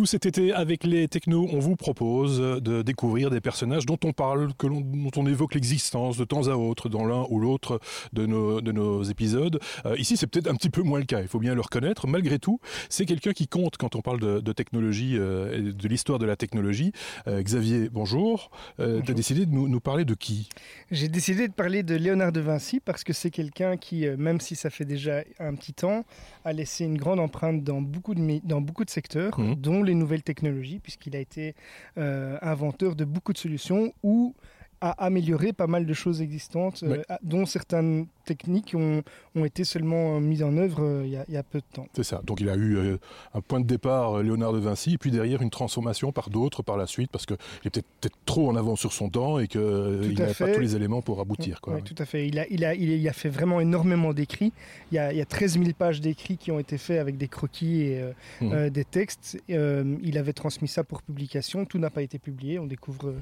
Tout 0.00 0.06
cet 0.06 0.24
été, 0.24 0.54
avec 0.54 0.84
les 0.84 1.08
technos, 1.08 1.46
on 1.52 1.58
vous 1.58 1.76
propose 1.76 2.40
de 2.40 2.80
découvrir 2.80 3.28
des 3.28 3.42
personnages 3.42 3.84
dont 3.84 3.98
on 4.02 4.14
parle, 4.14 4.54
que 4.54 4.66
dont 4.66 5.10
on 5.14 5.26
évoque 5.26 5.52
l'existence 5.52 6.16
de 6.16 6.24
temps 6.24 6.48
à 6.48 6.54
autre 6.54 6.88
dans 6.88 7.04
l'un 7.04 7.26
ou 7.28 7.38
l'autre 7.38 7.80
de 8.14 8.24
nos, 8.24 8.62
de 8.62 8.72
nos 8.72 9.02
épisodes. 9.02 9.60
Euh, 9.84 9.98
ici, 9.98 10.16
c'est 10.16 10.26
peut-être 10.26 10.46
un 10.46 10.54
petit 10.54 10.70
peu 10.70 10.80
moins 10.80 11.00
le 11.00 11.04
cas, 11.04 11.20
il 11.20 11.28
faut 11.28 11.38
bien 11.38 11.54
le 11.54 11.60
reconnaître. 11.60 12.06
Malgré 12.06 12.38
tout, 12.38 12.60
c'est 12.88 13.04
quelqu'un 13.04 13.32
qui 13.32 13.46
compte 13.46 13.76
quand 13.76 13.94
on 13.94 14.00
parle 14.00 14.20
de, 14.20 14.40
de 14.40 14.52
technologie 14.54 15.18
euh, 15.18 15.68
et 15.68 15.72
de 15.74 15.88
l'histoire 15.88 16.18
de 16.18 16.24
la 16.24 16.34
technologie. 16.36 16.92
Euh, 17.28 17.42
Xavier, 17.42 17.90
bonjour. 17.90 18.50
Euh, 18.78 19.02
tu 19.02 19.10
as 19.10 19.14
décidé 19.14 19.44
de 19.44 19.50
nous, 19.52 19.68
nous 19.68 19.80
parler 19.80 20.06
de 20.06 20.14
qui? 20.14 20.48
J'ai 20.90 21.08
décidé 21.08 21.46
de 21.46 21.52
parler 21.52 21.82
de 21.82 21.94
Léonard 21.94 22.32
de 22.32 22.40
Vinci 22.40 22.80
parce 22.80 23.04
que 23.04 23.12
c'est 23.12 23.30
quelqu'un 23.30 23.76
qui, 23.76 24.06
même 24.16 24.40
si 24.40 24.56
ça 24.56 24.70
fait 24.70 24.86
déjà 24.86 25.24
un 25.38 25.54
petit 25.56 25.74
temps, 25.74 26.06
a 26.46 26.54
laissé 26.54 26.86
une 26.86 26.96
grande 26.96 27.20
empreinte 27.20 27.62
dans 27.62 27.82
beaucoup 27.82 28.14
de, 28.14 28.40
dans 28.46 28.62
beaucoup 28.62 28.86
de 28.86 28.90
secteurs, 28.90 29.38
Mhm. 29.38 29.56
dont 29.56 29.82
les 29.82 29.89
nouvelles 29.94 30.22
technologies, 30.22 30.78
puisqu'il 30.78 31.16
a 31.16 31.18
été 31.20 31.54
euh, 31.98 32.38
inventeur 32.42 32.96
de 32.96 33.04
beaucoup 33.04 33.32
de 33.32 33.38
solutions 33.38 33.92
ou 34.02 34.34
a 34.80 34.92
amélioré 35.04 35.52
pas 35.52 35.66
mal 35.66 35.84
de 35.84 35.92
choses 35.92 36.22
existantes, 36.22 36.82
euh, 36.82 37.02
dont 37.22 37.44
certaines 37.44 38.06
techniques 38.34 38.74
ont, 38.76 39.02
ont 39.34 39.44
été 39.44 39.64
seulement 39.64 40.16
euh, 40.16 40.20
mises 40.20 40.42
en 40.42 40.56
œuvre 40.56 40.82
euh, 40.84 41.02
il 41.04 41.10
y, 41.12 41.16
a- 41.16 41.24
il 41.28 41.34
y 41.34 41.36
a 41.36 41.42
peu 41.42 41.58
de 41.58 41.64
temps. 41.72 41.86
C'est 41.94 42.04
ça. 42.04 42.20
Donc 42.24 42.40
il 42.40 42.48
a 42.48 42.54
eu 42.56 42.76
euh, 42.76 42.96
un 43.34 43.40
point 43.40 43.60
de 43.60 43.66
départ, 43.66 44.22
Léonard 44.22 44.52
de 44.52 44.58
Vinci, 44.58 44.94
et 44.94 44.98
puis 44.98 45.10
derrière 45.10 45.42
une 45.42 45.50
transformation 45.50 46.12
par 46.12 46.30
d'autres 46.30 46.62
par 46.62 46.76
la 46.76 46.86
suite, 46.86 47.10
parce 47.10 47.26
qu'il 47.26 47.36
est 47.64 47.70
peut-être 47.70 47.86
peut 48.00 48.08
trop 48.26 48.48
en 48.48 48.54
avance 48.56 48.78
sur 48.80 48.92
son 48.92 49.08
temps 49.10 49.38
et 49.40 49.48
qu'il 49.48 49.60
n'avait 49.60 50.34
pas 50.34 50.52
tous 50.52 50.60
les 50.60 50.76
éléments 50.76 51.02
pour 51.02 51.20
aboutir. 51.20 51.60
Quoi. 51.60 51.74
Oui, 51.74 51.82
tout 51.82 51.94
à 51.98 52.04
fait. 52.04 52.28
Il 52.28 52.38
a, 52.38 52.46
il, 52.48 52.64
a, 52.64 52.74
il 52.74 53.08
a 53.08 53.12
fait 53.12 53.28
vraiment 53.28 53.60
énormément 53.60 54.12
d'écrits. 54.12 54.52
Il, 54.92 54.94
y 54.94 54.98
a- 54.98 55.12
il 55.12 55.18
y 55.18 55.20
a 55.20 55.26
13 55.26 55.54
000 55.58 55.64
pages 55.76 56.00
d'écrits 56.00 56.36
qui 56.36 56.50
ont 56.52 56.58
été 56.60 56.78
faits 56.78 56.98
avec 57.00 57.16
des 57.16 57.28
croquis 57.28 57.80
et 57.82 58.00
euh, 58.00 58.12
euh, 58.42 58.70
des 58.70 58.84
textes. 58.84 59.38
Euh, 59.50 59.96
il 60.02 60.16
avait 60.18 60.32
transmis 60.32 60.68
ça 60.68 60.84
pour 60.84 61.02
publication. 61.02 61.64
Tout 61.64 61.78
n'a 61.78 61.90
pas 61.90 62.02
été 62.02 62.18
publié. 62.18 62.58
On 62.58 62.66
découvre 62.66 63.12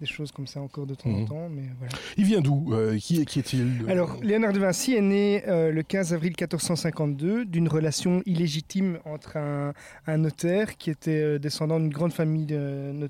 des 0.00 0.06
choses 0.06 0.32
comme 0.32 0.46
ça 0.46 0.60
encore 0.60 0.86
de 0.86 0.94
temps 0.94 1.10
en 1.10 1.24
temps. 1.26 1.48
Mais 1.50 1.64
voilà. 1.78 1.92
Il 2.16 2.24
vient 2.24 2.40
d'où 2.40 2.72
Qui 2.98 3.24
qui 3.26 3.38
est-il 3.40 3.84
Alors, 3.88 4.16
Léonard 4.22 4.52
de 4.54 4.60
Vinci 4.60 4.94
est 4.94 5.00
né 5.00 5.42
euh, 5.48 5.72
le 5.72 5.82
15 5.82 6.14
avril 6.14 6.30
1452 6.30 7.44
d'une 7.44 7.68
relation 7.68 8.22
illégitime 8.24 8.98
entre 9.04 9.36
un, 9.36 9.72
notaire 10.16 10.76
qui 10.76 10.90
était 10.90 11.10
euh, 11.10 11.38
descendant 11.38 11.80
d'une 11.80 11.92
grande 11.92 12.12
famille 12.12 12.46
euh, 12.52 13.08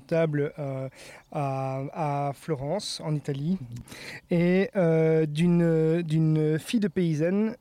à, 1.31 1.83
à 1.93 2.33
Florence, 2.33 3.01
en 3.03 3.13
Italie, 3.13 3.57
et 4.31 4.69
d'une 5.27 6.57
fille 6.59 6.79
de 6.79 6.87
paysanne 6.87 7.55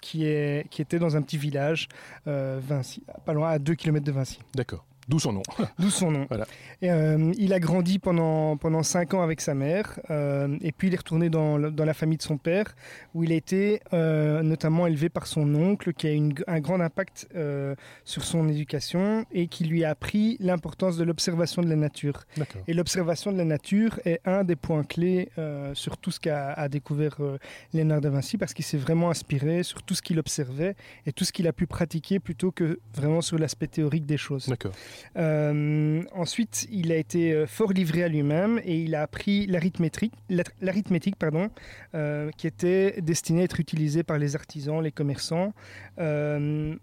qui, 0.00 0.24
était 0.24 0.98
dans 0.98 1.16
un 1.16 1.22
petit 1.22 1.38
village, 1.38 1.88
Vinci, 2.26 3.02
pas 3.24 3.50
à 3.50 3.58
2 3.58 3.74
km 3.74 4.04
de 4.04 4.12
Vinci. 4.12 4.38
D'accord. 4.54 4.84
D'où 5.10 5.18
son 5.18 5.32
nom. 5.32 5.42
D'où 5.78 5.90
son 5.90 6.12
nom. 6.12 6.26
Voilà. 6.28 6.46
Et, 6.82 6.90
euh, 6.90 7.32
il 7.36 7.52
a 7.52 7.58
grandi 7.58 7.98
pendant, 7.98 8.56
pendant 8.56 8.84
cinq 8.84 9.12
ans 9.12 9.22
avec 9.22 9.40
sa 9.40 9.54
mère, 9.54 9.98
euh, 10.08 10.56
et 10.60 10.70
puis 10.70 10.86
il 10.86 10.94
est 10.94 10.98
retourné 10.98 11.28
dans, 11.28 11.58
dans 11.58 11.84
la 11.84 11.94
famille 11.94 12.16
de 12.16 12.22
son 12.22 12.38
père, 12.38 12.76
où 13.14 13.24
il 13.24 13.32
a 13.32 13.34
été 13.34 13.80
euh, 13.92 14.42
notamment 14.42 14.86
élevé 14.86 15.08
par 15.08 15.26
son 15.26 15.52
oncle, 15.56 15.92
qui 15.92 16.06
a 16.06 16.12
une, 16.12 16.32
un 16.46 16.60
grand 16.60 16.80
impact 16.80 17.28
sur 18.04 18.22
son 18.22 18.48
éducation, 18.48 19.24
et 19.32 19.48
qui 19.48 19.64
lui 19.64 19.84
a 19.84 19.90
appris 19.90 20.36
l'importance 20.38 20.96
de 20.96 21.02
l'observation 21.02 21.62
de 21.62 21.68
la 21.68 21.76
nature. 21.76 22.22
Et 22.68 22.74
l'observation 22.74 23.32
de 23.32 23.38
la 23.38 23.44
nature 23.44 23.98
est 24.04 24.20
un 24.24 24.44
des 24.44 24.56
points 24.56 24.84
clés 24.84 25.28
sur 25.74 25.96
tout 25.96 26.12
ce 26.12 26.20
qu'a 26.20 26.68
découvert 26.68 27.16
Léonard 27.72 28.00
de 28.00 28.08
Vinci, 28.08 28.38
parce 28.38 28.54
qu'il 28.54 28.64
s'est 28.64 28.78
vraiment 28.78 29.10
inspiré 29.10 29.64
sur 29.64 29.82
tout 29.82 29.94
ce 29.94 30.02
qu'il 30.02 30.20
observait 30.20 30.76
et 31.06 31.12
tout 31.12 31.24
ce 31.24 31.32
qu'il 31.32 31.48
a 31.48 31.52
pu 31.52 31.66
pratiquer 31.66 32.20
plutôt 32.20 32.52
que 32.52 32.78
vraiment 32.94 33.20
sur 33.20 33.38
l'aspect 33.38 33.66
théorique 33.66 34.06
des 34.06 34.16
choses. 34.16 34.46
D'accord. 34.46 34.72
Euh, 35.16 36.02
ensuite, 36.12 36.66
il 36.70 36.92
a 36.92 36.96
été 36.96 37.32
euh, 37.32 37.46
fort 37.46 37.72
livré 37.72 38.02
à 38.04 38.08
lui-même 38.08 38.60
et 38.64 38.80
il 38.80 38.94
a 38.94 39.02
appris 39.02 39.46
l'arithmétique, 39.46 40.12
l'ar- 40.28 40.44
l'arithmétique 40.60 41.16
pardon, 41.16 41.48
euh, 41.94 42.30
qui 42.36 42.46
était 42.46 43.00
destinée 43.00 43.42
à 43.42 43.44
être 43.44 43.60
utilisée 43.60 44.02
par 44.02 44.18
les 44.18 44.36
artisans, 44.36 44.82
les 44.82 44.92
commerçants, 44.92 45.52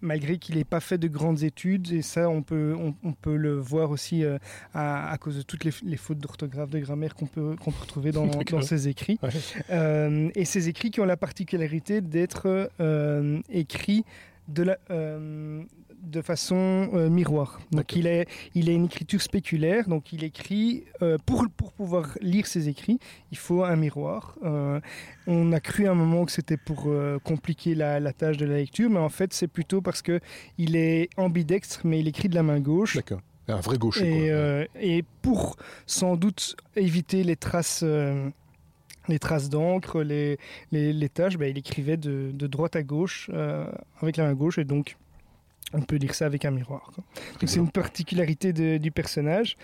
malgré 0.01 0.37
qu'il 0.37 0.55
n'ait 0.55 0.63
pas 0.63 0.79
fait 0.79 0.97
de 0.97 1.07
grandes 1.07 1.43
études. 1.43 1.91
Et 1.91 2.01
ça, 2.01 2.29
on 2.29 2.41
peut, 2.43 2.75
on, 2.77 2.93
on 3.03 3.13
peut 3.13 3.35
le 3.35 3.55
voir 3.57 3.89
aussi 3.91 4.23
à, 4.73 5.09
à 5.11 5.17
cause 5.17 5.37
de 5.37 5.41
toutes 5.41 5.63
les, 5.63 5.71
les 5.83 5.97
fautes 5.97 6.19
d'orthographe, 6.19 6.69
de 6.69 6.79
grammaire 6.79 7.15
qu'on 7.15 7.25
peut, 7.25 7.55
qu'on 7.55 7.71
peut 7.71 7.81
retrouver 7.81 8.11
dans, 8.11 8.29
ses 8.61 8.87
écrits. 8.87 9.19
Ouais. 9.23 9.29
Euh, 9.71 10.29
et 10.35 10.45
ces 10.45 10.69
écrits 10.69 10.91
qui 10.91 11.01
ont 11.01 11.05
la 11.05 11.17
particularité 11.17 12.01
d'être 12.01 12.69
euh, 12.79 13.39
écrits 13.49 14.03
de, 14.47 14.63
la, 14.63 14.77
euh, 14.91 15.63
de 16.01 16.21
façon 16.21 16.89
euh, 16.93 17.09
miroir. 17.09 17.59
Donc 17.71 17.95
il, 17.95 18.07
est, 18.07 18.27
il 18.55 18.69
a 18.69 18.73
une 18.73 18.85
écriture 18.85 19.21
spéculaire, 19.21 19.87
donc 19.87 20.13
il 20.13 20.23
écrit, 20.23 20.85
euh, 21.01 21.17
pour, 21.25 21.45
pour 21.55 21.73
pouvoir 21.73 22.17
lire 22.21 22.47
ses 22.47 22.69
écrits, 22.69 22.99
il 23.31 23.37
faut 23.37 23.63
un 23.63 23.75
miroir. 23.75 24.35
Euh, 24.43 24.79
on 25.25 25.51
a 25.53 25.59
cru 25.59 25.87
à 25.87 25.91
un 25.91 25.95
moment 25.95 26.25
que 26.25 26.31
c'était 26.31 26.57
pour 26.57 26.89
compliquer 27.23 27.75
la, 27.75 27.99
la 27.99 28.13
tâche 28.13 28.37
de 28.37 28.45
la 28.45 28.57
lecture, 28.57 28.89
mais 28.89 28.99
en 28.99 29.09
fait 29.09 29.33
c'est 29.33 29.47
plutôt 29.47 29.81
parce 29.81 30.01
que 30.01 30.19
il 30.57 30.75
est 30.75 31.09
ambidextre, 31.17 31.81
mais 31.83 31.99
il 31.99 32.07
écrit 32.07 32.29
de 32.29 32.35
la 32.35 32.43
main 32.43 32.59
gauche. 32.59 32.95
D'accord. 32.95 33.21
Un 33.49 33.61
vrai 33.61 33.77
gaucher. 33.77 34.25
Et, 34.25 34.29
quoi. 34.29 34.81
et 34.81 35.03
pour 35.21 35.55
sans 35.85 36.17
doute 36.17 36.57
éviter 36.75 37.23
les 37.23 37.37
traces, 37.37 37.83
les 39.09 39.19
traces 39.19 39.49
d'encre, 39.49 40.01
les, 40.01 40.37
les, 40.71 40.93
les 40.93 41.09
taches, 41.09 41.37
bah, 41.37 41.47
il 41.47 41.57
écrivait 41.57 41.97
de, 41.97 42.31
de 42.33 42.47
droite 42.47 42.75
à 42.75 42.83
gauche 42.83 43.29
euh, 43.33 43.65
avec 44.01 44.17
la 44.17 44.25
main 44.25 44.33
gauche 44.33 44.57
et 44.57 44.65
donc 44.65 44.97
on 45.73 45.81
peut 45.81 45.97
lire 45.97 46.15
ça 46.15 46.25
avec 46.25 46.45
un 46.45 46.51
miroir. 46.51 46.91
c'est 47.45 47.57
une 47.57 47.69
particularité 47.71 48.53
de- 48.53 48.77
du 48.77 48.89
personnage. 48.91 49.57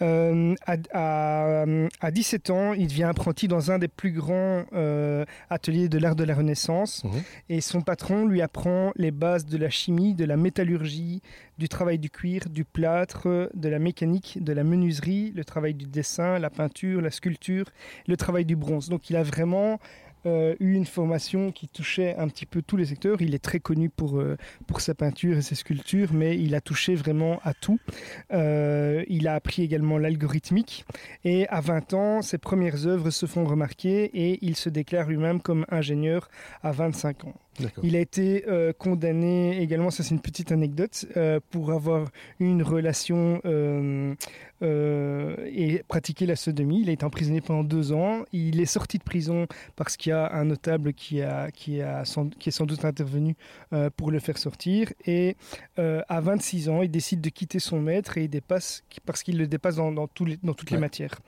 Euh, 0.00 0.54
à, 0.66 0.76
à, 0.92 1.64
à 2.00 2.10
17 2.10 2.50
ans, 2.50 2.72
il 2.72 2.86
devient 2.88 3.04
apprenti 3.04 3.48
dans 3.48 3.70
un 3.70 3.78
des 3.78 3.88
plus 3.88 4.12
grands 4.12 4.64
euh, 4.72 5.24
ateliers 5.50 5.88
de 5.88 5.98
l'art 5.98 6.16
de 6.16 6.24
la 6.24 6.34
Renaissance. 6.34 7.04
Mhm. 7.04 7.10
Et 7.50 7.60
son 7.60 7.82
patron 7.82 8.26
lui 8.26 8.40
apprend 8.42 8.92
les 8.96 9.10
bases 9.10 9.44
de 9.46 9.58
la 9.58 9.68
chimie, 9.70 10.14
de 10.14 10.24
la 10.24 10.36
métallurgie, 10.36 11.20
du 11.58 11.68
travail 11.68 11.98
du 11.98 12.08
cuir, 12.10 12.48
du 12.48 12.64
plâtre, 12.64 13.50
de 13.54 13.68
la 13.68 13.78
mécanique, 13.78 14.38
de 14.42 14.52
la 14.52 14.64
menuiserie, 14.64 15.32
le 15.36 15.44
travail 15.44 15.74
du 15.74 15.84
dessin, 15.86 16.38
la 16.38 16.50
peinture, 16.50 17.00
la 17.02 17.10
sculpture, 17.10 17.66
le 18.08 18.16
travail 18.16 18.44
du 18.44 18.56
bronze. 18.56 18.88
Donc 18.88 19.10
il 19.10 19.16
a 19.16 19.22
vraiment 19.22 19.78
eu 20.24 20.74
une 20.74 20.86
formation 20.86 21.52
qui 21.52 21.68
touchait 21.68 22.16
un 22.16 22.28
petit 22.28 22.46
peu 22.46 22.62
tous 22.62 22.76
les 22.76 22.86
secteurs. 22.86 23.20
Il 23.20 23.34
est 23.34 23.42
très 23.42 23.60
connu 23.60 23.88
pour, 23.88 24.18
euh, 24.18 24.36
pour 24.66 24.80
sa 24.80 24.94
peinture 24.94 25.36
et 25.36 25.42
ses 25.42 25.54
sculptures, 25.54 26.12
mais 26.12 26.38
il 26.38 26.54
a 26.54 26.60
touché 26.60 26.94
vraiment 26.94 27.40
à 27.44 27.54
tout. 27.54 27.78
Euh, 28.32 29.04
il 29.08 29.28
a 29.28 29.34
appris 29.34 29.62
également 29.62 29.98
l'algorithmique 29.98 30.84
et 31.24 31.48
à 31.48 31.60
20 31.60 31.94
ans, 31.94 32.22
ses 32.22 32.38
premières 32.38 32.86
œuvres 32.86 33.10
se 33.10 33.26
font 33.26 33.44
remarquer 33.44 34.04
et 34.14 34.38
il 34.42 34.56
se 34.56 34.68
déclare 34.68 35.08
lui-même 35.08 35.40
comme 35.40 35.66
ingénieur 35.70 36.28
à 36.62 36.72
25 36.72 37.24
ans. 37.24 37.34
Il 37.82 37.96
a 37.96 38.00
été 38.00 38.44
euh, 38.48 38.72
condamné 38.72 39.60
également, 39.60 39.90
ça 39.90 40.02
c'est 40.02 40.14
une 40.14 40.20
petite 40.20 40.52
anecdote, 40.52 41.06
euh, 41.16 41.38
pour 41.50 41.72
avoir 41.72 42.08
eu 42.40 42.46
une 42.46 42.62
relation 42.62 43.40
euh, 43.44 44.14
et 44.62 45.82
pratiqué 45.88 46.24
la 46.24 46.36
sodomie. 46.36 46.82
Il 46.82 46.88
a 46.88 46.92
été 46.92 47.04
emprisonné 47.04 47.40
pendant 47.40 47.64
deux 47.64 47.92
ans. 47.92 48.22
Il 48.32 48.60
est 48.60 48.66
sorti 48.66 48.98
de 48.98 49.02
prison 49.02 49.46
parce 49.76 49.96
qu'il 49.96 50.10
y 50.10 50.12
a 50.12 50.32
un 50.32 50.44
notable 50.44 50.92
qui, 50.94 51.20
a, 51.20 51.50
qui, 51.50 51.82
a 51.82 52.04
sans, 52.04 52.28
qui 52.28 52.48
est 52.48 52.52
sans 52.52 52.64
doute 52.66 52.84
intervenu 52.84 53.34
pour 53.96 54.10
le 54.12 54.20
faire 54.20 54.38
sortir. 54.38 54.92
Et 55.04 55.36
à 55.76 56.20
26 56.20 56.68
ans, 56.68 56.82
il 56.82 56.90
décide 56.90 57.20
de 57.20 57.28
quitter 57.28 57.58
son 57.58 57.80
maître 57.80 58.18
et 58.18 58.24
il 58.24 58.28
dépasse, 58.28 58.84
parce 59.04 59.22
qu'il 59.24 59.36
le 59.36 59.48
dépasse 59.48 59.76
dans, 59.76 59.90
dans, 59.90 60.06
tous 60.06 60.24
les, 60.26 60.38
dans 60.44 60.54
toutes 60.54 60.70
Ouais. 60.70 60.76
les 60.76 60.80
matières. 60.80 61.20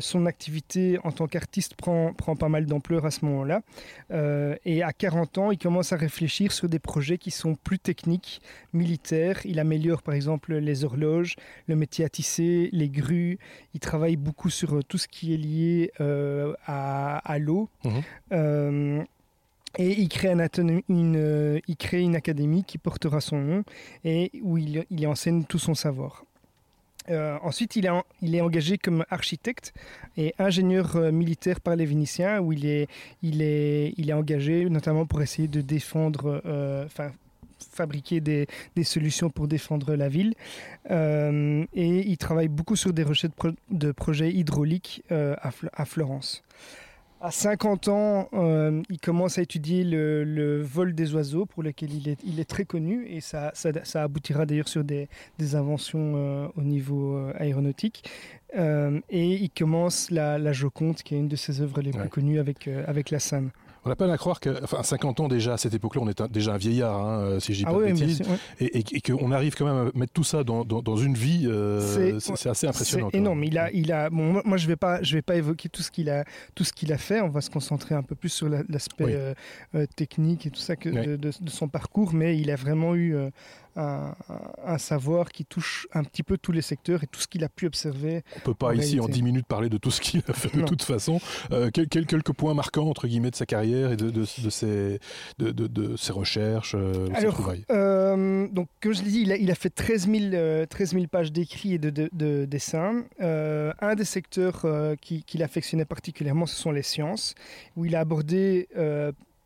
Son 0.00 0.24
activité 0.26 0.98
en 1.02 1.10
tant 1.10 1.26
qu'artiste 1.26 1.74
prend, 1.74 2.12
prend 2.14 2.36
pas 2.36 2.48
mal 2.48 2.66
d'ampleur 2.66 3.04
à 3.06 3.10
ce 3.10 3.24
moment-là. 3.24 3.62
Et 4.64 4.84
à 4.84 4.92
40 4.92 5.25
ans, 5.38 5.50
il 5.50 5.58
commence 5.58 5.92
à 5.92 5.96
réfléchir 5.96 6.52
sur 6.52 6.68
des 6.68 6.78
projets 6.78 7.18
qui 7.18 7.30
sont 7.30 7.54
plus 7.54 7.78
techniques, 7.78 8.40
militaires. 8.72 9.40
Il 9.44 9.58
améliore 9.58 10.02
par 10.02 10.14
exemple 10.14 10.54
les 10.54 10.84
horloges, 10.84 11.36
le 11.66 11.76
métier 11.76 12.04
à 12.04 12.08
tisser, 12.08 12.68
les 12.72 12.88
grues. 12.88 13.38
Il 13.74 13.80
travaille 13.80 14.16
beaucoup 14.16 14.50
sur 14.50 14.76
euh, 14.76 14.82
tout 14.82 14.98
ce 14.98 15.08
qui 15.08 15.34
est 15.34 15.38
lié 15.38 15.92
euh, 16.00 16.54
à, 16.66 17.18
à 17.18 17.38
l'eau. 17.38 17.68
Mhm. 17.84 18.02
Euh, 18.32 19.04
et 19.78 20.00
il 20.00 20.08
crée, 20.08 20.32
une, 20.32 21.16
euh, 21.16 21.60
il 21.68 21.76
crée 21.76 22.00
une 22.00 22.16
académie 22.16 22.64
qui 22.64 22.78
portera 22.78 23.20
son 23.20 23.38
nom 23.38 23.64
et 24.04 24.30
où 24.42 24.56
il, 24.56 25.06
enseigne 25.06 25.44
tout 25.44 25.58
son 25.58 25.74
savoir. 25.74 26.24
Euh, 27.10 27.38
ensuite, 27.42 27.76
il 27.76 27.86
est, 27.86 28.40
engagé 28.40 28.78
comme 28.78 29.04
architecte 29.10 29.72
et 30.16 30.34
ingénieur 30.38 30.96
euh, 30.96 31.12
militaire 31.12 31.60
par 31.60 31.76
les 31.76 31.86
Vénitiens, 31.86 32.40
où 32.40 32.52
il 32.52 32.66
est, 32.66 34.12
engagé 34.12 34.68
notamment 34.68 35.06
pour 35.06 35.22
essayer 35.22 35.48
de 35.48 35.60
défendre, 35.60 36.42
euh, 36.46 36.86
fabriquer 37.72 38.20
des, 38.20 38.46
solutions 38.82 39.30
pour 39.30 39.48
défendre 39.48 39.94
la 39.94 40.08
ville. 40.08 40.34
Et 40.90 42.10
il 42.10 42.16
travaille 42.18 42.48
beaucoup 42.48 42.76
sur 42.76 42.92
des 42.92 43.02
recherches 43.02 43.30
de, 43.30 43.36
pro- 43.36 43.58
de 43.70 43.92
projets 43.92 44.32
hydrauliques 44.32 45.02
à 45.10 45.84
Florence. 45.84 46.42
À 47.20 47.30
50 47.30 47.88
ans, 47.88 48.28
euh, 48.34 48.82
il 48.90 49.00
commence 49.00 49.38
à 49.38 49.42
étudier 49.42 49.84
le, 49.84 50.60
vol 50.60 50.94
des 50.94 51.14
oiseaux, 51.14 51.46
pour 51.46 51.62
lequel 51.62 51.94
il 51.94 52.08
est, 52.08 52.18
il 52.24 52.40
est 52.40 52.44
très 52.44 52.66
connu, 52.66 53.06
et 53.08 53.22
ça, 53.22 53.52
ça, 53.54 54.02
aboutira 54.02 54.44
d'ailleurs 54.44 54.68
sur 54.68 54.84
des, 54.84 55.08
des 55.38 55.54
inventions 55.54 56.12
euh, 56.16 56.48
au 56.56 56.60
niveau 56.60 57.16
euh, 57.16 57.32
aéronautique. 57.38 58.04
et 58.54 59.34
il 59.34 59.50
commence 59.50 60.10
la, 60.10 60.38
la, 60.38 60.52
Joconde, 60.52 60.96
qui 60.96 61.14
est 61.14 61.18
une 61.18 61.28
de 61.28 61.36
ses 61.36 61.62
œuvres 61.62 61.80
les 61.80 61.90
plus 61.90 62.08
connues 62.10 62.38
avec, 62.38 62.68
avec 62.68 63.10
la 63.10 63.18
scène. 63.18 63.50
On 63.86 63.88
n'a 63.88 63.94
pas 63.94 64.12
à 64.12 64.16
croire 64.16 64.40
qu'à 64.40 64.50
enfin, 64.64 64.82
50 64.82 65.20
ans 65.20 65.28
déjà, 65.28 65.52
à 65.52 65.58
cette 65.58 65.72
époque-là, 65.72 66.02
on 66.02 66.08
est 66.08 66.20
déjà 66.32 66.54
un 66.54 66.56
vieillard, 66.56 67.00
hein, 67.00 67.20
euh, 67.20 67.40
si 67.40 67.54
je 67.54 67.58
dis 67.58 67.64
ah 67.68 67.72
pas 67.72 67.78
de 67.78 67.84
bêtises, 67.84 68.20
et, 68.58 69.00
qu'on 69.00 69.30
arrive 69.30 69.54
quand 69.54 69.64
même 69.64 69.92
à 69.94 69.96
mettre 69.96 70.12
tout 70.12 70.24
ça 70.24 70.42
dans, 70.42 70.64
dans, 70.64 70.96
une 70.96 71.14
vie, 71.14 71.46
euh, 71.46 72.18
c'est 72.18 72.48
assez 72.48 72.66
impressionnant. 72.66 73.10
C'est 73.12 73.18
énorme. 73.18 73.44
Il 73.44 73.56
a, 73.56 73.70
il 73.70 73.92
a, 73.92 74.10
bon, 74.10 74.42
moi, 74.44 74.56
je 74.56 74.66
vais 74.66 74.74
pas, 74.74 75.00
je 75.04 75.14
vais 75.14 75.22
pas 75.22 75.36
évoquer 75.36 75.68
tout 75.68 75.82
ce 75.82 75.92
qu'il 75.92 76.10
a, 76.10 76.24
tout 76.56 76.64
ce 76.64 76.72
qu'il 76.72 76.92
a 76.92 76.98
fait. 76.98 77.20
On 77.20 77.28
va 77.28 77.40
se 77.40 77.48
concentrer 77.48 77.94
un 77.94 78.02
peu 78.02 78.16
plus 78.16 78.30
sur 78.30 78.48
l'aspect 78.48 79.14
euh, 79.76 79.86
technique 79.94 80.46
et 80.46 80.50
tout 80.50 80.58
ça 80.58 80.74
que 80.74 80.88
de, 80.88 81.14
de, 81.16 81.50
son 81.50 81.68
parcours, 81.68 82.12
mais 82.12 82.36
il 82.36 82.50
a 82.50 82.56
vraiment 82.56 82.96
eu 82.96 83.16
un, 83.76 84.78
savoir 84.78 85.30
qui 85.30 85.44
touche 85.44 85.86
un 85.92 86.04
petit 86.04 86.22
peu 86.22 86.38
tous 86.38 86.52
les 86.52 86.62
secteurs 86.62 87.02
et 87.02 87.06
tout 87.06 87.20
ce 87.20 87.26
qu'il 87.26 87.44
a 87.44 87.48
pu 87.48 87.66
observer. 87.66 88.22
On 88.34 88.38
ne 88.38 88.44
peut 88.44 88.54
pas 88.54 88.74
ici 88.74 89.00
en 89.00 89.08
10 89.08 89.22
minutes 89.22 89.46
parler 89.46 89.68
de 89.68 89.78
tout 89.78 89.90
ce 89.90 90.00
qu'il 90.00 90.22
a 90.28 90.32
fait 90.32 90.54
de 90.56 90.62
toute 90.62 90.82
façon. 90.82 91.20
Euh, 91.52 91.70
quelques 91.70 92.32
points 92.32 92.54
marquants 92.54 92.88
entre 92.88 93.06
guillemets 93.06 93.30
de 93.30 93.36
sa 93.36 93.46
carrière 93.46 93.92
et 93.92 93.96
de, 93.96 94.10
de, 94.10 94.24
ses, 94.24 95.00
de, 95.38 95.96
ses 95.96 96.12
recherches, 96.12 96.74
euh, 96.76 97.08
ses 97.18 97.26
trouvailles. 97.26 97.64
Euh, 97.70 98.48
donc, 98.48 98.68
comme 98.80 98.92
je 98.92 99.02
l'ai 99.02 99.10
dit, 99.10 99.20
il 99.22 99.50
a, 99.50 99.54
fait 99.54 99.70
13 99.70 100.08
000, 100.10 100.66
13 100.66 100.92
000 100.92 101.06
pages 101.06 101.32
d'écrits 101.32 101.74
et 101.74 101.78
de, 101.78 102.44
dessins. 102.44 103.04
un 103.20 103.94
des 103.94 104.04
secteurs 104.04 104.66
qu'il 105.00 105.42
affectionnait 105.42 105.84
particulièrement, 105.84 106.46
ce 106.46 106.56
sont 106.56 106.70
les 106.70 106.82
sciences, 106.82 107.34
où 107.76 107.84
il 107.84 107.96
a 107.96 108.00
abordé 108.00 108.68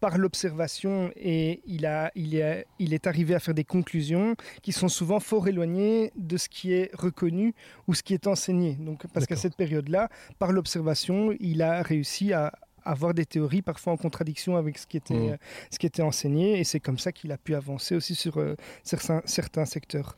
par 0.01 0.19
l'observation 0.19 1.11
et 1.17 1.61
il, 1.67 1.87
a, 1.87 2.11
il, 2.15 2.35
est, 2.35 2.67
il 2.79 2.95
est 2.95 3.07
arrivé 3.07 3.35
à 3.35 3.39
faire 3.39 3.55
des 3.55 3.65
conclusions 3.65 4.35
qui 4.63 4.73
sont 4.73 4.89
souvent 4.89 5.21
fort 5.21 5.47
éloignées 5.47 6.13
de 6.17 6.37
ce 6.37 6.49
qui 6.49 6.73
est 6.73 6.91
reconnu 6.95 7.55
ou 7.87 7.95
ce 7.95 8.03
qui 8.03 8.15
est 8.15 8.27
enseigné. 8.27 8.75
Donc, 8.81 9.07
parce 9.13 9.27
qu'à 9.27 9.37
cette 9.37 9.57
période-là, 9.57 10.09
par 10.39 10.53
l'observation, 10.53 11.35
il 11.39 11.63
a 11.63 11.83
réussi 11.83 12.33
à 12.33 12.53
avoir 12.85 13.13
des 13.13 13.27
théories 13.27 13.61
parfois 13.61 13.93
en 13.93 13.97
contradiction 13.99 14.57
avec 14.57 14.79
ce 14.79 14.87
qui 14.87 14.97
était, 14.97 15.15
mmh. 15.15 15.39
ce 15.71 15.79
qui 15.79 15.87
était 15.87 16.03
enseigné 16.03 16.59
et 16.59 16.65
c'est 16.65 16.81
comme 16.81 16.99
ça 16.99 17.13
qu'il 17.13 17.31
a 17.31 17.37
pu 17.37 17.55
avancer 17.55 17.95
aussi 17.95 18.15
sur 18.15 18.39
euh, 18.39 18.57
certains, 18.83 19.21
certains 19.27 19.67
secteurs. 19.67 20.17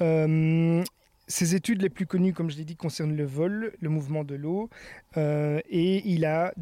Euh, 0.00 0.84
ses 1.26 1.54
études 1.54 1.82
les 1.82 1.88
plus 1.88 2.06
connues, 2.06 2.32
comme 2.32 2.50
je 2.50 2.56
l'ai 2.56 2.64
dit, 2.64 2.76
concernent 2.76 3.16
le 3.16 3.24
vol, 3.24 3.72
le 3.80 3.88
mouvement 3.88 4.24
de 4.24 4.34
l'eau, 4.34 4.68
euh, 5.16 5.60
et 5.70 6.06
il 6.06 6.24
a 6.24 6.52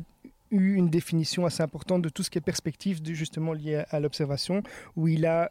eu 0.61 0.75
une 0.75 0.91
définition 0.91 1.47
assez 1.47 1.63
importante 1.63 2.03
de 2.03 2.09
tout 2.09 2.23
ce 2.23 2.31
qui 2.31 2.39
est 2.39 2.43
perspective 2.43 3.01
justement 3.05 3.53
lié 3.53 3.85
à, 3.91 4.01
l'observation, 4.01 4.63
où 4.97 5.09
il 5.09 5.27
a 5.27 5.51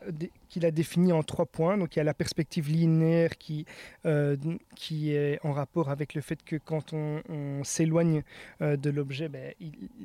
qu'il 0.51 0.65
a 0.65 0.71
défini 0.71 1.13
en 1.13 1.23
trois 1.23 1.45
points. 1.45 1.77
Donc 1.77 1.95
il 1.95 1.99
y 1.99 2.01
a 2.01 2.03
la 2.03 2.13
perspective 2.13 2.69
linéaire 2.69 3.37
qui, 3.37 3.65
euh, 4.05 4.35
qui 4.75 5.13
est 5.13 5.39
en 5.43 5.53
rapport 5.53 5.89
avec 5.89 6.13
le 6.13 6.21
fait 6.21 6.43
que 6.43 6.57
quand 6.57 6.93
on, 6.93 7.21
s'éloigne 7.63 8.23
euh, 8.61 8.75
de 8.75 8.89
l'objet, 8.89 9.29
ben, 9.29 9.53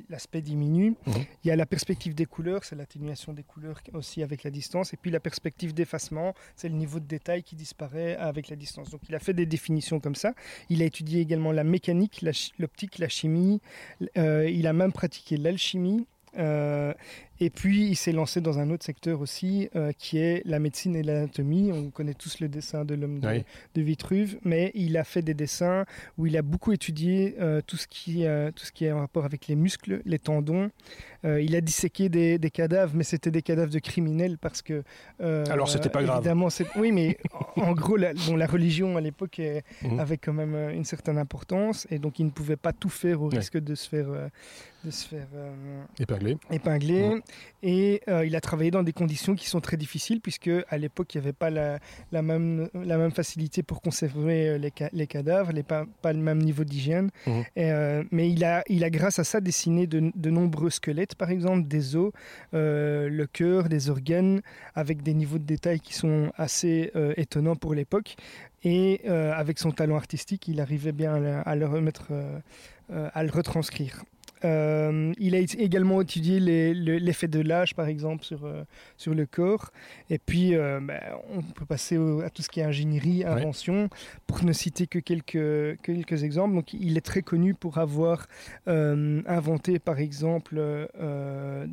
l'aspect 0.09 0.41
diminue. 0.41 0.95
Mhm. 1.05 1.13
Il 1.43 1.47
y 1.47 1.51
a 1.51 1.55
la 1.55 1.65
perspective 1.65 2.15
des 2.15 2.25
couleurs, 2.25 2.63
c'est 2.63 2.75
l'atténuation 2.75 3.33
des 3.33 3.43
couleurs 3.43 3.81
aussi 3.93 4.23
avec 4.23 4.43
la 4.43 4.51
distance. 4.51 4.93
Et 4.93 4.97
puis 4.97 5.11
la 5.11 5.19
perspective 5.19 5.73
d'effacement, 5.73 6.33
c'est 6.55 6.69
le 6.69 6.75
niveau 6.75 6.99
de 6.99 7.05
détail 7.05 7.43
qui 7.43 7.55
disparaît 7.55 8.15
avec 8.15 8.47
la 8.47 8.55
distance. 8.55 8.89
Donc 8.89 9.01
il 9.09 9.15
a 9.15 9.19
fait 9.19 9.33
des 9.33 9.45
définitions 9.45 9.99
comme 9.99 10.15
ça. 10.15 10.33
Il 10.69 10.81
a 10.81 10.85
étudié 10.85 11.19
également 11.19 11.51
la 11.51 11.65
mécanique, 11.65 12.23
l'optique, 12.57 12.99
la, 12.99 13.09
chimie. 13.09 13.59
Euh, 14.17 14.49
il 14.49 14.65
a 14.67 14.73
même 14.73 14.93
pratiqué 14.93 15.35
l'alchimie. 15.35 16.07
Euh, 16.37 16.93
et 17.39 17.49
puis, 17.49 17.87
il 17.87 17.95
s'est 17.95 18.11
lancé 18.11 18.41
dans 18.41 18.59
un 18.59 18.69
autre 18.71 18.85
secteur 18.85 19.21
aussi, 19.21 19.69
euh, 19.75 19.91
qui 19.97 20.17
est 20.17 20.41
la 20.45 20.59
médecine 20.59 20.95
et 20.95 21.03
l'anatomie. 21.03 21.71
On 21.71 21.89
connaît 21.91 22.13
tous 22.13 22.39
le 22.39 22.47
dessin 22.47 22.83
de 22.83 22.95
l'homme 22.95 23.19
de, 23.19 23.81
Vitruve, 23.81 24.39
mais 24.43 24.71
il 24.73 24.97
a 24.97 25.03
fait 25.03 25.21
des 25.21 25.33
dessins 25.33 25.85
où 26.17 26.25
il 26.25 26.35
a 26.35 26.41
beaucoup 26.41 26.71
étudié 26.71 27.35
euh, 27.39 27.61
tout, 27.65 27.77
ce 27.77 27.87
qui, 27.87 28.25
tout 28.55 28.65
ce 28.65 28.71
qui 28.71 28.85
est 28.85 28.91
en 28.91 28.99
rapport 28.99 29.25
avec 29.25 29.47
les 29.47 29.55
muscles, 29.55 30.01
les 30.05 30.19
tendons. 30.19 30.69
il 31.23 31.55
a 31.55 31.61
disséqué 31.61 32.09
des, 32.09 32.51
cadavres, 32.51 32.93
mais 32.95 33.03
c'était 33.03 33.31
des 33.31 33.41
cadavres 33.41 33.71
de 33.71 33.79
criminels 33.79 34.37
parce 34.37 34.61
que... 34.61 34.83
Alors, 35.19 35.69
c'était 35.69 35.89
pas 35.89 36.03
grave. 36.03 36.17
Évidemment, 36.17 36.47
oui, 36.75 36.91
mais 36.91 37.17
en, 37.55 37.73
gros, 37.73 37.97
la, 37.97 38.13
bon, 38.13 38.35
la 38.35 38.47
religion 38.47 38.97
à 38.97 39.01
l'époque 39.01 39.41
mhm. 39.83 39.99
avait 39.99 40.17
quand 40.17 40.33
même 40.33 40.55
une 40.71 40.85
certaine 40.85 41.17
importance, 41.17 41.87
et 41.91 41.99
donc 41.99 42.19
il 42.19 42.25
ne 42.25 42.31
pouvait 42.31 42.55
pas 42.55 42.73
tout 42.73 42.89
faire 42.89 43.21
au 43.21 43.27
risque 43.27 43.57
de 43.57 43.75
se 43.75 43.87
faire 43.87 44.29
de 44.87 44.91
se 44.91 45.07
faire 45.07 45.27
euh, 45.35 45.83
épingler. 45.99 46.37
épingler. 46.51 47.21
Et 47.63 48.01
euh, 48.07 48.25
il 48.25 48.35
a 48.35 48.41
travaillé 48.41 48.71
dans 48.71 48.83
des 48.83 48.93
conditions 48.93 49.35
qui 49.35 49.47
sont 49.47 49.61
très 49.61 49.77
difficiles, 49.77 50.21
puisque 50.21 50.49
à 50.69 50.77
l'époque, 50.77 51.13
il 51.15 51.17
n'y 51.17 51.25
avait 51.25 51.33
pas 51.33 51.49
la, 51.49 51.79
la, 52.11 52.21
même, 52.21 52.69
la 52.73 52.97
même 52.97 53.11
facilité 53.11 53.63
pour 53.63 53.81
conserver 53.81 54.49
euh, 54.49 54.57
les, 54.57 54.71
les 54.93 55.07
cadavres, 55.07 55.51
les, 55.51 55.63
pas, 55.63 55.85
pas 56.01 56.13
le 56.13 56.19
même 56.19 56.39
niveau 56.39 56.63
d'hygiène. 56.63 57.09
Mhm. 57.25 58.07
mais 58.11 58.29
il 58.29 58.43
a, 58.43 58.63
il 58.67 58.83
a, 58.83 58.89
grâce 58.89 59.19
à 59.19 59.23
ça, 59.23 59.41
dessiné 59.41 59.87
de, 59.87 60.11
de 60.15 60.29
nombreux 60.29 60.69
squelettes, 60.69 61.15
par 61.15 61.29
exemple, 61.31 61.67
des 61.67 61.95
os, 61.95 62.11
le 62.53 63.25
cœur, 63.25 63.69
des 63.69 63.89
organes, 63.89 64.41
avec 64.75 65.01
des 65.01 65.13
niveaux 65.13 65.39
de 65.39 65.45
détail 65.45 65.79
qui 65.79 65.93
sont 65.93 66.31
assez 66.35 66.91
étonnants 67.17 67.55
pour 67.55 67.73
l'époque. 67.73 68.15
Et 68.63 69.07
avec 69.07 69.59
son 69.59 69.71
talent 69.71 69.95
artistique, 69.95 70.47
il 70.47 70.61
arrivait 70.61 70.91
bien 70.91 71.41
à, 71.45 71.55
le 71.55 71.65
remettre, 71.65 72.11
à 72.89 73.23
le 73.23 73.31
retranscrire. 73.31 74.03
Euh, 74.45 75.13
il 75.17 75.35
a 75.35 75.39
également 75.39 76.01
étudié 76.01 76.39
l'effet 76.39 77.27
de 77.27 77.39
l'âge, 77.39 77.75
par 77.75 77.87
exemple, 77.87 78.23
sur, 78.23 78.45
euh, 78.45 78.63
sur 78.97 79.13
le 79.13 79.25
corps. 79.25 79.71
Et 80.09 80.19
puis, 80.19 80.55
euh, 80.55 80.79
ben, 80.81 80.99
on 81.33 81.41
peut 81.41 81.65
passer 81.65 81.97
à 82.23 82.29
tout 82.29 82.41
ce 82.41 82.49
qui 82.49 82.59
est 82.59 82.63
ingénierie, 82.63 83.23
invention, 83.23 83.89
pour 84.25 84.43
ne 84.43 84.53
citer 84.53 84.87
que 84.87 84.99
quelques, 84.99 85.79
quelques 85.81 86.23
exemples. 86.23 86.55
Donc, 86.55 86.73
il 86.73 86.97
est 86.97 87.05
très 87.05 87.21
connu 87.21 87.53
pour 87.53 87.77
avoir 87.77 88.27
inventé, 88.65 89.79
par 89.79 89.99
exemple, 89.99 90.61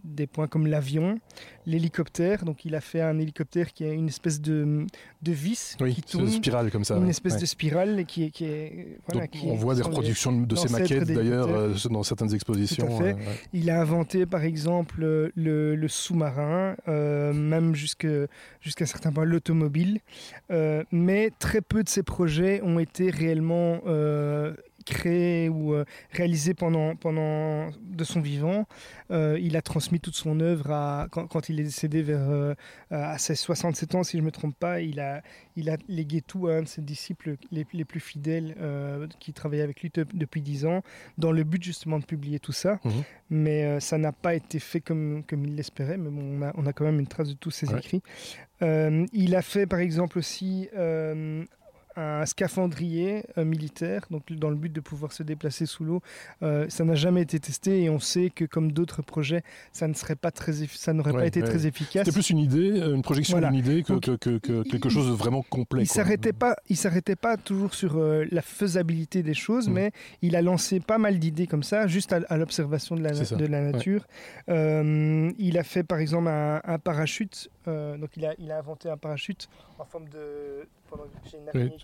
des 0.04 0.26
points 0.26 0.48
comme 0.48 0.66
l'avion, 0.66 1.18
l'hélicoptère. 1.66 2.44
Donc, 2.44 2.64
il 2.64 2.74
a 2.74 2.80
fait 2.80 3.00
un 3.00 3.18
hélicoptère 3.18 3.72
qui 3.72 3.84
a 3.84 3.92
une 3.92 4.08
espèce 4.08 4.40
de, 4.40 4.86
de 5.22 5.32
vis 5.32 5.76
qui 5.78 6.02
tourne. 6.02 6.24
Une 6.24 6.30
spirale 6.30 6.70
comme 6.70 6.84
ça. 6.84 6.96
Une 6.96 7.08
espèce 7.08 7.38
de 7.38 7.46
spirale 7.46 8.04
qui, 8.06 8.30
qui 8.30 8.44
est. 8.44 8.98
Voilà, 9.08 9.26
on 9.44 9.54
voit 9.54 9.74
des 9.74 9.82
reproductions 9.82 10.32
de 10.32 10.56
ces 10.56 10.68
maquettes, 10.68 11.04
d'ailleurs, 11.04 11.48
dans 11.90 12.02
certaines 12.02 12.34
expositions 12.34 12.54
fait. 12.66 13.16
Il 13.52 13.70
a 13.70 13.80
inventé 13.80 14.26
par 14.26 14.44
exemple 14.44 15.30
le, 15.34 15.88
sous-marin, 15.88 16.76
euh, 16.88 17.32
même 17.32 17.74
jusqu'à 17.74 18.86
certains 18.86 19.12
points 19.12 19.24
l'automobile. 19.24 20.00
Euh, 20.50 20.82
mais 20.92 21.30
très 21.38 21.60
peu 21.60 21.82
de 21.82 21.88
ces 21.88 22.02
projets 22.02 22.60
ont 22.62 22.78
été 22.78 23.10
réellement 23.10 23.80
euh, 23.86 24.54
créé 24.84 25.48
ou 25.48 25.74
euh, 25.74 25.84
réalisé 26.10 26.54
pendant, 26.54 26.94
pendant 26.96 27.70
de 27.80 28.04
son 28.04 28.20
vivant. 28.20 28.66
Euh, 29.10 29.38
il 29.40 29.56
a 29.56 29.62
transmis 29.62 30.00
toute 30.00 30.14
son 30.14 30.40
œuvre 30.40 30.70
à, 30.70 31.08
quand, 31.10 31.48
il 31.48 31.60
est 31.60 31.64
décédé 31.64 32.02
vers 32.02 32.30
euh, 32.30 32.54
à 32.90 33.18
ses 33.18 33.34
67 33.34 33.94
ans, 33.94 34.02
si 34.02 34.16
je 34.16 34.22
ne 34.22 34.26
me 34.26 34.30
trompe 34.30 34.56
pas. 34.56 34.80
Il 34.80 35.00
a, 35.00 35.22
il 35.56 35.70
a 35.70 35.76
légué 35.88 36.20
tout 36.20 36.46
à 36.48 36.54
un 36.54 36.62
de 36.62 36.68
ses 36.68 36.82
disciples 36.82 37.36
les, 37.50 37.66
les 37.72 37.84
plus 37.84 38.00
fidèles 38.00 38.54
qui 39.18 39.32
travaillaient 39.32 39.62
avec 39.62 39.80
lui 39.82 39.90
depuis 40.14 40.42
10 40.42 40.66
ans, 40.66 40.82
dans 41.18 41.32
le 41.32 41.44
but 41.44 41.62
justement 41.62 41.98
de 41.98 42.04
publier 42.04 42.38
tout 42.38 42.52
ça. 42.52 42.78
Mhm. 42.84 42.92
Mais 43.30 43.80
ça 43.80 43.98
n'a 43.98 44.12
pas 44.12 44.34
été 44.34 44.58
fait 44.58 44.80
comme, 44.80 45.24
comme 45.26 45.44
il 45.44 45.56
l'espérait, 45.56 45.96
mais 45.96 46.10
bon, 46.10 46.38
on, 46.38 46.42
a, 46.42 46.52
on 46.56 46.66
a 46.66 46.72
quand 46.72 46.84
même 46.84 47.00
une 47.00 47.06
trace 47.06 47.28
de 47.28 47.34
tous 47.34 47.50
ses 47.50 47.74
écrits. 47.74 48.02
il 48.60 49.34
a 49.34 49.42
fait 49.42 49.66
par 49.66 49.80
exemple 49.80 50.18
aussi 50.18 50.68
un 51.96 52.26
scaphandrier 52.26 53.24
euh, 53.38 53.44
militaire, 53.44 54.06
donc 54.10 54.32
dans 54.32 54.50
le 54.50 54.56
but 54.56 54.72
de 54.72 54.80
pouvoir 54.80 55.12
se 55.12 55.22
déplacer 55.22 55.66
sous 55.66 55.84
l'eau. 55.84 56.02
Euh, 56.42 56.66
ça 56.68 56.84
n'a 56.84 56.94
jamais 56.94 57.22
été 57.22 57.38
testé 57.38 57.82
et 57.82 57.90
on 57.90 58.00
sait 58.00 58.30
que 58.30 58.44
comme 58.44 58.72
d'autres 58.72 59.02
projets, 59.02 59.42
ça 59.72 59.86
ne 59.88 59.94
serait 59.94 60.16
pas 60.16 60.30
très, 60.30 60.52
ça 60.52 60.92
n'aurait 60.92 61.12
pas 61.12 61.26
été 61.26 61.42
très 61.42 61.66
efficace. 61.66 62.04
C'était 62.04 62.12
plus 62.12 62.30
une 62.30 62.38
idée, 62.38 62.80
euh, 62.80 62.94
une 62.94 63.02
projection 63.02 63.40
d'une 63.40 63.54
idée 63.54 63.82
que, 63.82 64.16
que, 64.16 64.62
quelque 64.62 64.88
chose 64.88 65.08
de 65.08 65.12
vraiment 65.12 65.42
complet. 65.42 65.82
Il 65.82 65.88
s'arrêtait 65.88 66.32
pas, 66.32 66.56
il 66.68 66.76
s'arrêtait 66.76 67.16
pas 67.16 67.36
toujours 67.36 67.74
sur 67.74 67.98
la 67.98 68.42
faisabilité 68.42 69.22
des 69.22 69.34
choses, 69.34 69.68
mm. 69.68 69.72
mais 69.72 69.92
il 70.22 70.36
a 70.36 70.42
lancé 70.42 70.80
pas 70.80 70.98
mal 70.98 71.18
d'idées 71.18 71.46
comme 71.46 71.62
ça, 71.62 71.86
juste 71.86 72.12
à, 72.12 72.36
l'observation 72.36 72.96
de 72.96 73.02
la, 73.02 73.10
de 73.12 73.46
la 73.46 73.60
nature. 73.60 74.06
il 74.48 75.58
a 75.58 75.64
fait 75.64 75.84
par 75.84 75.98
exemple 75.98 76.28
un, 76.28 76.60
un 76.64 76.78
parachute, 76.78 77.50
donc 77.66 78.10
il 78.16 78.26
a, 78.26 78.34
il 78.38 78.50
a 78.50 78.58
inventé 78.58 78.88
un 78.88 78.96
parachute 78.96 79.48
en 79.78 79.84
forme 79.84 80.08
de 80.08 80.66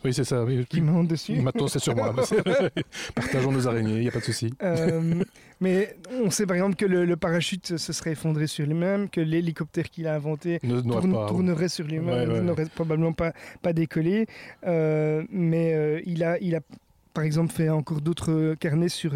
oui, 0.04 0.14
c'est 0.14 0.25
ça. 0.25 0.45
Oui. 0.45 0.64
Qui 0.69 0.80
monte 0.80 1.09
dessus. 1.09 1.40
Maintenant, 1.40 1.69
c'est 1.69 1.78
sur 1.78 1.95
moi. 1.95 2.14
Partageons 3.14 3.52
nos 3.52 3.69
araignées, 3.69 3.97
il 3.97 4.00
n'y 4.00 4.09
a 4.09 4.12
pas 4.12 4.21
de 4.21 4.25
souci. 4.25 4.52
Euh, 4.62 5.23
mais 5.61 5.97
on 6.25 6.30
sait 6.30 6.47
par 6.47 6.57
exemple 6.57 6.76
que 6.76 6.87
le, 6.87 7.16
parachute 7.16 7.76
se 7.76 7.92
serait 7.92 8.12
effondré 8.12 8.47
sur 8.47 8.66
lui-même, 8.66 9.09
que 9.11 9.21
l'hélicoptère 9.21 9.90
qu'il 9.90 10.07
a 10.07 10.14
inventé 10.14 10.59
tournerait 10.61 11.69
sur 11.69 11.87
lui-même, 11.87 12.40
n'aurait 12.40 12.66
probablement 12.66 13.12
pas, 13.12 13.33
pas 13.62 13.73
décollé. 13.73 14.26
Euh, 14.66 15.25
mais 15.30 15.75
euh, 15.75 16.00
il, 16.07 16.25
a, 16.25 16.38
il 16.40 16.54
a 16.54 16.61
par 17.12 17.25
exemple, 17.25 17.52
fait 17.52 17.69
encore 17.69 18.00
d'autres 18.00 18.55
carnets 18.61 18.88
sur 18.88 19.14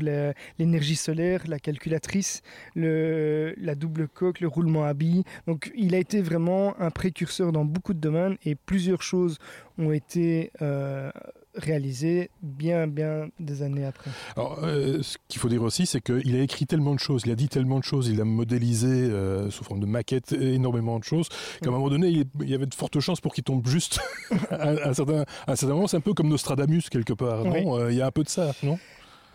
l'énergie 0.59 0.97
solaire, 0.97 1.43
la 1.47 1.59
calculatrice, 1.59 2.43
la 2.75 3.75
double 3.75 4.09
coque, 4.09 4.41
le 4.41 4.49
roulement 4.49 4.85
à 4.85 4.95
billes. 4.95 5.25
Donc, 5.47 5.73
il 5.77 5.95
a 5.95 5.99
été 5.99 6.21
vraiment 6.21 6.79
un 6.81 6.91
précurseur 6.91 7.53
dans 7.53 7.65
beaucoup 7.65 7.95
de 7.95 8.01
domaines 8.01 8.37
et 8.45 8.55
plusieurs 8.55 9.03
choses 9.03 9.39
ont 9.79 9.93
été 9.93 10.51
euh, 10.63 11.11
réalisées 11.57 12.31
bien, 12.43 12.87
bien 12.87 13.29
des 13.39 13.63
années 13.63 13.85
après. 13.85 14.11
Alors, 14.37 14.59
euh, 14.63 15.03
ce 15.03 15.17
qu'il 15.29 15.41
faut 15.41 15.49
dire 15.49 15.63
aussi, 15.63 15.87
c'est 15.87 16.01
qu'il 16.01 16.35
a 16.37 16.43
écrit 16.43 16.67
tellement 16.67 16.95
de 16.95 17.01
choses, 17.01 17.23
il 17.27 17.33
a 17.33 17.35
dit 17.35 17.49
tellement 17.49 17.79
de 17.79 17.85
choses, 17.85 18.09
il 18.09 18.21
a 18.21 18.25
modélisé 18.25 18.89
euh, 18.89 19.51
sous 19.51 19.65
forme 19.65 19.81
de 19.81 19.87
maquette 19.87 20.33
énormément 20.33 20.99
de 20.99 21.05
choses, 21.05 21.29
qu'à 21.63 21.69
un 21.69 21.73
moment 21.73 21.89
donné, 21.89 22.09
il, 22.09 22.49
y 22.49 22.55
avait 22.55 22.67
de 22.67 22.75
fortes 22.75 22.99
chances 23.01 23.21
pour 23.21 23.33
qu'il 23.35 23.45
tombe 23.45 23.67
juste 23.67 24.01
à, 24.51 24.71
un 24.89 24.95
certain, 24.95 25.25
à 25.47 25.53
un 25.53 25.57
certain 25.57 25.75
moment. 25.75 25.87
C'est 25.87 25.97
un 25.97 26.01
peu 26.01 26.15
comme 26.15 26.29
Nostradamus, 26.29 26.89
quelque 26.91 27.13
part, 27.13 27.45
non? 27.45 27.89
Il 27.89 27.97
y 27.97 28.03
a 28.03 28.07
un 28.07 28.11
peu 28.11 28.25
de 28.25 28.29
ça, 28.29 28.53
non? 28.63 28.79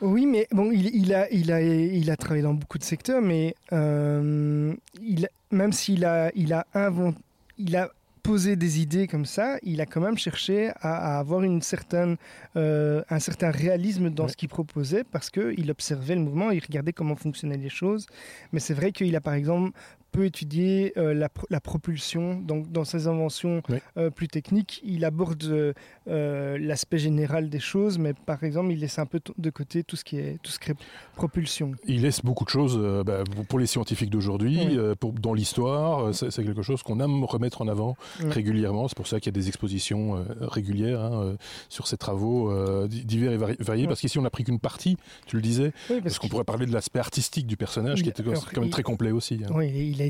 Oui, 0.02 0.26
mais 0.26 0.48
bon, 0.52 0.72
il, 0.72 0.96
il, 0.96 1.14
a, 1.14 1.30
il, 1.30 1.52
a, 1.52 1.62
il 1.62 2.10
a 2.10 2.16
travaillé 2.16 2.44
dans 2.44 2.54
beaucoup 2.54 2.78
de 2.78 2.84
secteurs, 2.84 3.22
mais 3.22 3.56
il, 3.72 5.28
même 5.52 5.74
s'il 5.74 6.06
a, 6.06 6.32
il 6.36 6.54
a 6.54 6.66
inventé, 6.74 7.18
il 7.58 7.76
a 7.76 7.90
des 8.38 8.82
idées 8.82 9.08
comme 9.08 9.26
ça, 9.26 9.58
il 9.64 9.82
a 9.82 9.86
quand 9.86 10.02
même 10.02 10.18
cherché 10.18 10.72
à, 10.82 11.20
avoir 11.20 11.42
une 11.42 11.62
certaine, 11.62 12.18
euh, 12.56 13.02
un 13.10 13.20
certain 13.20 13.50
réalisme 13.50 14.12
dans 14.12 14.28
ce 14.28 14.38
qu'il 14.38 14.50
proposait 14.50 15.04
parce 15.04 15.30
qu'il 15.32 15.72
observait 15.72 16.16
le 16.16 16.22
mouvement, 16.22 16.52
il 16.52 16.62
regardait 16.62 16.94
comment 16.94 17.16
fonctionnaient 17.16 17.58
les 17.58 17.70
choses. 17.70 18.06
Mais 18.52 18.60
c'est 18.60 18.76
vrai 18.76 18.92
qu'il 18.92 19.16
a 19.16 19.22
par 19.22 19.34
exemple 19.34 19.72
peut 20.20 20.26
étudier 20.26 20.92
euh, 20.98 21.14
la, 21.14 21.60
propulsion. 21.62 22.42
Donc, 22.42 22.70
dans 22.74 22.84
ses 22.84 23.08
inventions 23.08 23.62
euh, 23.96 24.10
plus 24.10 24.28
techniques, 24.28 24.82
il 24.84 25.06
aborde 25.06 25.42
euh, 25.46 26.58
l'aspect 26.58 26.98
général 26.98 27.50
des 27.50 27.62
choses, 27.62 27.98
mais 27.98 28.14
par 28.14 28.44
exemple, 28.44 28.74
il 28.74 28.80
laisse 28.80 29.00
un 29.00 29.06
peu 29.06 29.22
de 29.38 29.50
côté 29.50 29.86
tout 29.86 29.96
ce 29.96 30.04
qui 30.04 30.18
est, 30.18 30.38
tout 30.44 30.52
ce 30.52 30.60
qui 30.60 30.72
est 30.72 30.76
propulsion. 31.16 31.72
Il 31.86 32.02
laisse 32.02 32.22
beaucoup 32.22 32.44
de 32.44 32.50
choses 32.50 32.78
bah, 33.06 33.24
pour 33.48 33.60
les 33.60 33.66
scientifiques 33.66 34.10
d'aujourd'hui, 34.10 34.78
dans 35.22 35.34
l'histoire. 35.34 36.14
C'est 36.14 36.44
quelque 36.44 36.64
chose 36.64 36.84
qu'on 36.84 37.00
aime 37.00 37.24
remettre 37.24 37.62
en 37.62 37.70
avant 37.70 37.96
régulièrement. 38.20 38.90
C'est 38.90 38.98
pour 38.98 39.08
ça 39.08 39.22
qu'il 39.22 39.28
y 39.28 39.36
a 39.36 39.40
des 39.40 39.48
expositions 39.48 40.26
régulières 40.42 41.02
hein, 41.02 41.36
sur 41.70 41.88
ces 41.88 41.98
travaux 41.98 42.52
divers 42.88 43.32
et 43.32 43.38
variés. 43.38 43.88
Parce 43.88 44.02
qu'ici, 44.02 44.20
on 44.20 44.24
n'a 44.24 44.30
pris 44.30 44.44
qu'une 44.44 44.60
partie, 44.60 44.98
tu 45.28 45.38
le 45.38 45.42
disais. 45.42 45.72
parce, 46.04 46.20
qu'on 46.20 46.28
pourrait 46.28 46.44
parler 46.44 46.66
de 46.66 46.74
l'aspect 46.74 47.00
artistique 47.00 47.48
du 47.48 47.56
personnage, 47.56 48.04
qui 48.04 48.10
était 48.10 48.24
quand 48.24 48.62
même 48.62 48.70
très 48.70 48.84
complet 48.84 49.12
aussi. 49.12 49.30
Hein. 49.46 49.52
Oui, 49.54 49.70
il 49.92 50.02
a 50.02 50.06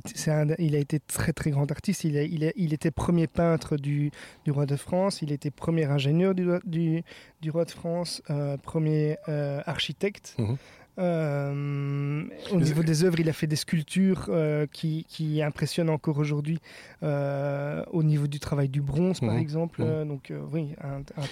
il 0.59 0.75
a 0.75 0.79
été 0.79 0.99
très 0.99 1.51
grand 1.51 1.69
artiste. 1.71 2.03
Il, 2.03 2.73
était 2.73 2.91
premier 2.91 3.27
peintre 3.27 3.77
du, 3.77 4.11
roi 4.47 4.65
de 4.65 4.75
France. 4.75 5.21
Il 5.21 5.31
était 5.31 5.51
premier 5.51 5.85
ingénieur 5.85 6.33
du 6.35 7.49
roi 7.51 7.65
de 7.65 7.71
France, 7.71 8.21
euh, 8.29 8.57
premier 8.57 9.17
euh, 9.27 9.61
architecte. 9.65 10.35
Mhm. 10.37 10.57
Euh, 10.99 12.23
au 12.51 12.59
niveau 12.59 12.83
des 12.83 13.03
œuvres, 13.03 13.19
il 13.19 13.29
a 13.29 13.33
fait 13.33 13.47
des 13.47 13.55
sculptures 13.55 14.25
euh, 14.29 14.67
qui, 14.71 15.05
qui, 15.07 15.41
impressionnent 15.41 15.89
encore 15.89 16.17
aujourd'hui 16.17 16.59
euh, 17.03 17.83
au 17.91 18.03
niveau 18.03 18.27
du 18.27 18.39
travail 18.39 18.67
du 18.67 18.81
bronze, 18.81 19.21
par 19.21 19.33
mhm. 19.33 19.39
exemple. 19.39 19.81
Mhm. 19.81 20.07
Donc, 20.07 20.33
oui, 20.51 20.75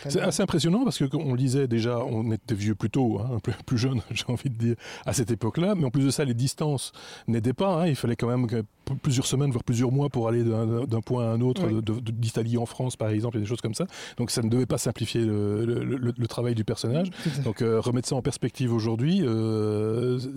C'est 0.08 0.22
assez 0.22 0.42
impressionnant 0.42 0.84
parce 0.84 1.06
qu'on 1.08 1.34
le 1.34 1.38
disait 1.38 1.68
déjà, 1.68 2.00
on 2.00 2.32
était 2.32 2.56
vieux 2.56 2.76
plus 2.76 2.90
tôt, 2.90 3.20
hein, 3.20 3.40
plus, 3.44 3.54
plus 3.66 3.78
jeune, 3.78 4.02
j'ai 4.12 4.26
envie 4.28 4.50
de 4.50 4.58
dire, 4.58 4.76
à 5.06 5.14
cette 5.14 5.32
époque-là. 5.32 5.76
Mais 5.76 5.86
en 5.86 5.92
plus 5.92 6.06
de 6.06 6.12
ça, 6.12 6.24
les 6.24 6.34
distances 6.34 6.94
n'aidaient 7.28 7.54
pas. 7.54 7.82
Hein. 7.82 7.88
il 7.88 7.96
fallait 7.96 8.16
quand 8.16 8.28
même 8.28 8.48
plusieurs 9.02 9.26
semaines, 9.26 9.52
voire 9.52 9.66
plusieurs 9.66 9.92
mois 9.92 10.10
pour 10.10 10.30
aller 10.30 10.44
d'un 10.44 11.02
point 11.02 11.30
à 11.30 11.34
un 11.34 11.42
autre, 11.42 11.68
d'Italie 11.82 12.58
en 12.58 12.66
France, 12.66 12.96
par 12.96 13.10
exemple, 13.10 13.38
et 13.38 13.42
des 13.42 13.46
choses 13.46 13.62
comme 13.62 13.74
ça. 13.74 13.86
Donc, 14.18 14.32
ça 14.32 14.42
ne 14.42 14.50
devait 14.50 14.66
pas 14.66 14.78
simplifier 14.78 15.26
le, 15.26 15.64
le, 15.66 16.28
travail 16.28 16.56
du 16.56 16.64
personnage. 16.64 17.10
Donc, 17.44 17.60
remettre 17.60 18.08
ça 18.08 18.16
en 18.16 18.22
perspective 18.22 18.74
aujourd'hui. 18.74 19.24
Euh, 19.57 19.57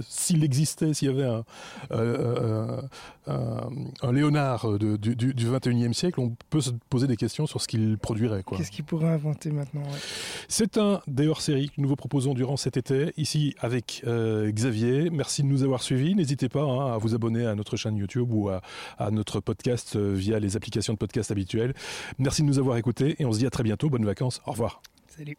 s'il 0.09 0.45
existait, 0.45 0.95
s'il 0.95 1.09
y 1.09 1.11
avait 1.11 1.25
un, 1.25 1.45
euh, 1.93 2.81
un, 3.27 4.13
Léonard 4.13 4.79
du, 4.79 4.99
du, 5.17 5.47
21e 5.47 5.93
siècle, 5.93 6.21
on 6.21 6.37
peut 6.51 6.61
se 6.61 6.71
poser 6.89 7.07
des 7.07 7.17
questions 7.17 7.47
sur 7.47 7.61
ce 7.61 7.69
qu'il 7.69 7.99
produirait. 7.99 8.43
Qu'est-ce 8.57 8.71
qu'il 8.71 8.85
pourrait 8.85 9.09
inventer 9.09 9.51
maintenant 9.51 9.83
C'est 10.49 10.79
un 10.79 11.01
des 11.07 11.29
hors-série 11.29 11.69
que 11.69 11.81
nous 11.81 11.89
vous 11.89 11.97
proposons 11.97 12.35
durant 12.35 12.57
cet 12.57 12.77
été, 12.77 13.13
ici 13.17 13.55
avec 13.61 14.03
euh, 14.07 14.51
Xavier. 14.51 15.11
Merci 15.11 15.43
de 15.43 15.49
nous 15.49 15.63
avoir 15.63 15.83
suivis. 15.83 16.15
N'hésitez 16.15 16.49
pas 16.49 16.63
hein, 16.63 16.95
à 16.95 16.99
vous 16.99 17.15
abonner 17.15 17.47
à 17.47 17.55
notre 17.55 17.77
chaîne 17.77 17.97
YouTube 17.97 18.33
ou 18.33 18.49
à, 18.49 18.63
à 18.99 19.11
notre 19.11 19.41
podcast 19.41 19.97
via 19.97 20.39
les 20.39 20.57
applications 20.57 20.93
de 20.93 20.99
podcast 20.99 21.31
habituelles. 21.31 21.75
Merci 22.19 22.43
de 22.43 22.47
nous 22.47 22.59
avoir 22.59 22.77
écoutés 22.77 23.17
et 23.19 23.25
on 23.25 23.33
se 23.33 23.39
dit 23.39 23.47
à 23.47 23.51
très 23.51 23.63
bientôt. 23.63 23.91
Bonnes 23.91 24.05
vacances. 24.05 24.41
Au 24.47 24.53
revoir. 24.53 24.83
Salut. 25.09 25.37